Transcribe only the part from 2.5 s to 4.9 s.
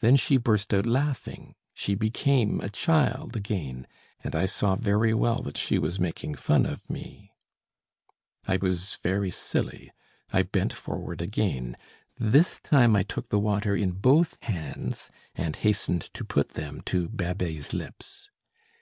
a child again, and I saw